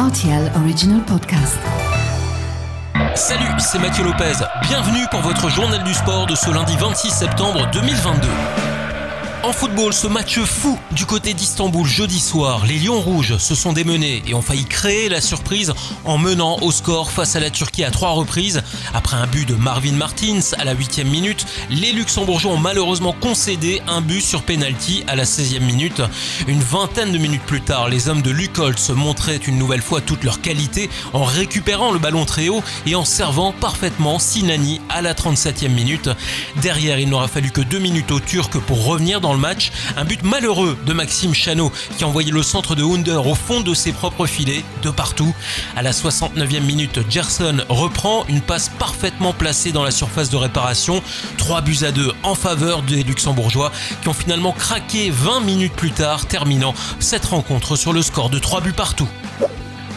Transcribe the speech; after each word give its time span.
RTL 0.00 0.50
Original 0.56 1.02
Podcast. 1.02 1.58
Salut, 3.14 3.44
c'est 3.58 3.78
Mathieu 3.78 4.02
Lopez. 4.02 4.32
Bienvenue 4.62 5.04
pour 5.10 5.20
votre 5.20 5.50
journal 5.50 5.84
du 5.84 5.92
sport 5.92 6.26
de 6.26 6.34
ce 6.34 6.50
lundi 6.50 6.74
26 6.78 7.10
septembre 7.10 7.68
2022. 7.70 8.26
En 9.42 9.52
football, 9.52 9.94
ce 9.94 10.06
match 10.06 10.38
fou 10.40 10.78
du 10.92 11.06
côté 11.06 11.32
d'Istanbul 11.32 11.86
jeudi 11.86 12.20
soir, 12.20 12.66
les 12.66 12.78
Lions 12.78 13.00
Rouges 13.00 13.38
se 13.38 13.54
sont 13.54 13.72
démenés 13.72 14.22
et 14.26 14.34
ont 14.34 14.42
failli 14.42 14.66
créer 14.66 15.08
la 15.08 15.22
surprise 15.22 15.72
en 16.04 16.18
menant 16.18 16.58
au 16.60 16.70
score 16.70 17.10
face 17.10 17.36
à 17.36 17.40
la 17.40 17.48
Turquie 17.48 17.84
à 17.84 17.90
trois 17.90 18.10
reprises. 18.10 18.62
Après 18.92 19.16
un 19.16 19.26
but 19.26 19.48
de 19.48 19.54
Marvin 19.54 19.92
Martins 19.92 20.40
à 20.58 20.64
la 20.64 20.74
8 20.74 21.04
minute, 21.04 21.46
les 21.70 21.92
Luxembourgeois 21.92 22.52
ont 22.52 22.58
malheureusement 22.58 23.14
concédé 23.18 23.80
un 23.88 24.02
but 24.02 24.20
sur 24.20 24.42
penalty 24.42 25.04
à 25.06 25.16
la 25.16 25.24
16e 25.24 25.60
minute. 25.60 26.02
Une 26.46 26.60
vingtaine 26.60 27.12
de 27.12 27.18
minutes 27.18 27.44
plus 27.46 27.62
tard, 27.62 27.88
les 27.88 28.10
hommes 28.10 28.22
de 28.22 28.30
Lukolt 28.30 28.78
se 28.78 28.92
montraient 28.92 29.36
une 29.36 29.56
nouvelle 29.56 29.82
fois 29.82 30.02
toute 30.02 30.22
leur 30.22 30.42
qualité 30.42 30.90
en 31.14 31.24
récupérant 31.24 31.92
le 31.92 31.98
ballon 31.98 32.26
très 32.26 32.50
haut 32.50 32.62
et 32.84 32.94
en 32.94 33.06
servant 33.06 33.52
parfaitement 33.52 34.18
Sinani 34.18 34.82
à 34.90 35.00
la 35.00 35.14
37e 35.14 35.70
minute. 35.70 36.10
Derrière, 36.60 36.98
il 36.98 37.08
n'aura 37.08 37.28
fallu 37.28 37.50
que 37.50 37.62
deux 37.62 37.78
minutes 37.78 38.10
aux 38.10 38.20
Turcs 38.20 38.60
pour 38.66 38.84
revenir 38.84 39.22
dans 39.22 39.29
le 39.32 39.38
match. 39.38 39.72
Un 39.96 40.04
but 40.04 40.22
malheureux 40.22 40.76
de 40.86 40.92
Maxime 40.92 41.34
Chanot 41.34 41.72
qui 41.96 42.04
a 42.04 42.06
envoyé 42.06 42.30
le 42.30 42.42
centre 42.42 42.74
de 42.74 42.82
Hunder 42.82 43.20
au 43.24 43.34
fond 43.34 43.60
de 43.60 43.74
ses 43.74 43.92
propres 43.92 44.26
filets, 44.26 44.64
de 44.82 44.90
partout. 44.90 45.34
À 45.76 45.82
la 45.82 45.92
69e 45.92 46.60
minute, 46.60 47.00
Gerson 47.08 47.58
reprend 47.68 48.24
une 48.28 48.40
passe 48.40 48.70
parfaitement 48.78 49.32
placée 49.32 49.72
dans 49.72 49.84
la 49.84 49.90
surface 49.90 50.30
de 50.30 50.36
réparation. 50.36 51.02
3 51.38 51.60
buts 51.62 51.78
à 51.82 51.92
2 51.92 52.12
en 52.22 52.34
faveur 52.34 52.82
des 52.82 53.02
Luxembourgeois 53.02 53.72
qui 54.02 54.08
ont 54.08 54.14
finalement 54.14 54.52
craqué 54.52 55.10
20 55.10 55.40
minutes 55.40 55.74
plus 55.74 55.92
tard, 55.92 56.26
terminant 56.26 56.74
cette 56.98 57.26
rencontre 57.26 57.76
sur 57.76 57.92
le 57.92 58.02
score 58.02 58.30
de 58.30 58.38
3 58.38 58.60
buts 58.60 58.72
partout. 58.72 59.08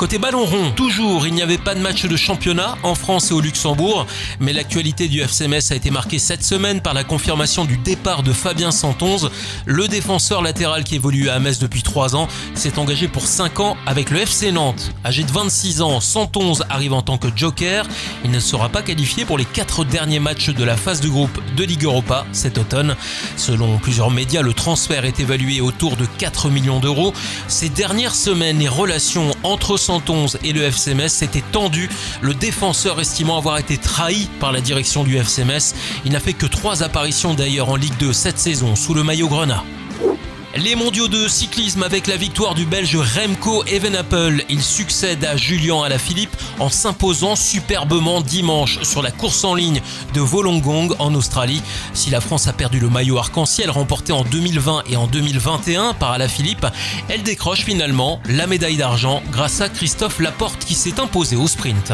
Côté 0.00 0.16
ballon 0.16 0.46
rond, 0.46 0.70
toujours, 0.70 1.26
il 1.26 1.34
n'y 1.34 1.42
avait 1.42 1.58
pas 1.58 1.74
de 1.74 1.80
match 1.80 2.06
de 2.06 2.16
championnat 2.16 2.78
en 2.84 2.94
France 2.94 3.32
et 3.32 3.34
au 3.34 3.42
Luxembourg, 3.42 4.06
mais 4.40 4.54
l'actualité 4.54 5.08
du 5.08 5.20
FCMS 5.20 5.72
a 5.72 5.74
été 5.74 5.90
marquée 5.90 6.18
cette 6.18 6.42
semaine 6.42 6.80
par 6.80 6.94
la 6.94 7.04
confirmation 7.04 7.66
du 7.66 7.76
départ 7.76 8.22
de 8.22 8.32
Fabien 8.32 8.70
Santonze. 8.70 9.30
Le 9.66 9.88
défenseur 9.88 10.40
latéral 10.40 10.84
qui 10.84 10.94
évolue 10.94 11.28
à 11.28 11.38
Metz 11.38 11.58
depuis 11.58 11.82
3 11.82 12.16
ans 12.16 12.28
s'est 12.54 12.78
engagé 12.78 13.08
pour 13.08 13.26
5 13.26 13.60
ans 13.60 13.76
avec 13.84 14.08
le 14.08 14.20
FC 14.20 14.52
Nantes. 14.52 14.90
Âgé 15.04 15.22
de 15.22 15.30
26 15.30 15.82
ans, 15.82 16.00
Santonze 16.00 16.64
arrive 16.70 16.94
en 16.94 17.02
tant 17.02 17.18
que 17.18 17.28
joker. 17.36 17.84
Il 18.24 18.30
ne 18.30 18.40
sera 18.40 18.70
pas 18.70 18.80
qualifié 18.80 19.26
pour 19.26 19.36
les 19.36 19.44
4 19.44 19.84
derniers 19.84 20.18
matchs 20.18 20.48
de 20.48 20.64
la 20.64 20.78
phase 20.78 21.02
de 21.02 21.10
groupe 21.10 21.38
de 21.58 21.62
Ligue 21.62 21.84
Europa 21.84 22.24
cet 22.32 22.56
automne. 22.56 22.96
Selon 23.36 23.76
plusieurs 23.76 24.10
médias, 24.10 24.40
le 24.40 24.54
transfert 24.54 25.04
est 25.04 25.20
évalué 25.20 25.60
autour 25.60 25.98
de 25.98 26.06
4 26.16 26.48
millions 26.48 26.80
d'euros. 26.80 27.12
Ces 27.48 27.68
dernières 27.68 28.14
semaines, 28.14 28.60
les 28.60 28.68
relations 28.68 29.30
entre 29.42 29.76
et 30.44 30.52
le 30.52 30.62
FCMS 30.62 31.08
s'était 31.08 31.42
tendu, 31.50 31.88
le 32.20 32.32
défenseur 32.32 33.00
estimant 33.00 33.38
avoir 33.38 33.58
été 33.58 33.76
trahi 33.76 34.28
par 34.38 34.52
la 34.52 34.60
direction 34.60 35.02
du 35.02 35.16
FCMS. 35.16 35.74
Il 36.04 36.12
n'a 36.12 36.20
fait 36.20 36.32
que 36.32 36.46
trois 36.46 36.84
apparitions 36.84 37.34
d'ailleurs 37.34 37.70
en 37.70 37.76
Ligue 37.76 37.96
2 37.98 38.12
cette 38.12 38.38
saison 38.38 38.76
sous 38.76 38.94
le 38.94 39.02
maillot 39.02 39.28
grenat. 39.28 39.64
Les 40.56 40.74
mondiaux 40.74 41.06
de 41.06 41.28
cyclisme 41.28 41.84
avec 41.84 42.08
la 42.08 42.16
victoire 42.16 42.56
du 42.56 42.66
Belge 42.66 42.96
Remco 42.96 43.64
Evenepoel. 43.66 44.44
Il 44.48 44.60
succède 44.60 45.24
à 45.24 45.36
Julien 45.36 45.84
Alaphilippe 45.84 46.36
en 46.58 46.68
s'imposant 46.68 47.36
superbement 47.36 48.20
dimanche 48.20 48.82
sur 48.82 49.00
la 49.00 49.12
course 49.12 49.44
en 49.44 49.54
ligne 49.54 49.80
de 50.12 50.20
Wollongong 50.20 50.96
en 50.98 51.14
Australie. 51.14 51.62
Si 51.94 52.10
la 52.10 52.20
France 52.20 52.48
a 52.48 52.52
perdu 52.52 52.80
le 52.80 52.90
maillot 52.90 53.18
arc-en-ciel 53.18 53.70
remporté 53.70 54.12
en 54.12 54.24
2020 54.24 54.82
et 54.90 54.96
en 54.96 55.06
2021 55.06 55.94
par 55.94 56.10
Alaphilippe, 56.10 56.66
elle 57.08 57.22
décroche 57.22 57.60
finalement 57.64 58.20
la 58.28 58.48
médaille 58.48 58.76
d'argent 58.76 59.22
grâce 59.30 59.60
à 59.60 59.68
Christophe 59.68 60.18
Laporte 60.18 60.64
qui 60.64 60.74
s'est 60.74 60.98
imposé 60.98 61.36
au 61.36 61.46
sprint. 61.46 61.92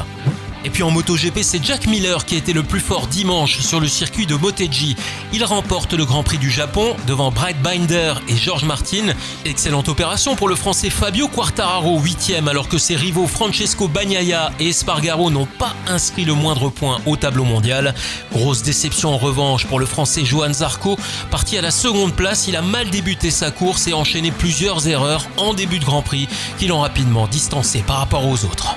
Et 0.66 0.68
puis 0.68 0.82
en 0.82 0.90
MotoGP, 0.90 1.42
c'est 1.42 1.64
Jack 1.64 1.86
Miller 1.86 2.24
qui 2.24 2.34
a 2.34 2.38
été 2.38 2.52
le 2.52 2.64
plus 2.64 2.80
fort 2.80 3.06
dimanche 3.06 3.60
sur 3.60 3.78
le 3.78 3.86
circuit 3.86 4.26
de 4.26 4.34
Motegi. 4.34 4.96
Il 5.32 5.44
remporte 5.44 5.92
le 5.92 6.04
Grand 6.04 6.24
Prix 6.24 6.38
du 6.38 6.50
Japon 6.50 6.96
devant 7.06 7.30
Bright 7.30 7.62
Binder 7.62 8.14
et 8.26 8.36
George 8.36 8.64
Martin. 8.64 9.14
Excellente 9.44 9.88
opération 9.88 10.34
pour 10.34 10.48
le 10.48 10.56
Français 10.56 10.90
Fabio 10.90 11.28
Quartararo, 11.28 12.00
8 12.00 12.32
alors 12.48 12.68
que 12.68 12.78
ses 12.78 12.96
rivaux 12.96 13.28
Francesco 13.28 13.86
Bagnaia 13.86 14.50
et 14.58 14.70
Espargaro 14.70 15.30
n'ont 15.30 15.46
pas 15.46 15.72
inscrit 15.86 16.24
le 16.24 16.34
moindre 16.34 16.68
point 16.68 17.00
au 17.06 17.16
tableau 17.16 17.44
mondial. 17.44 17.94
Grosse 18.32 18.64
déception 18.64 19.10
en 19.14 19.18
revanche 19.18 19.66
pour 19.66 19.78
le 19.78 19.86
Français 19.86 20.24
Johan 20.24 20.52
Zarco. 20.52 20.98
Parti 21.30 21.56
à 21.56 21.62
la 21.62 21.70
seconde 21.70 22.12
place, 22.12 22.48
il 22.48 22.56
a 22.56 22.62
mal 22.62 22.90
débuté 22.90 23.30
sa 23.30 23.52
course 23.52 23.86
et 23.86 23.94
enchaîné 23.94 24.32
plusieurs 24.32 24.88
erreurs 24.88 25.28
en 25.36 25.54
début 25.54 25.78
de 25.78 25.84
Grand 25.84 26.02
Prix 26.02 26.26
qui 26.58 26.66
l'ont 26.66 26.80
rapidement 26.80 27.28
distancé 27.28 27.84
par 27.86 27.98
rapport 27.98 28.26
aux 28.26 28.44
autres. 28.44 28.76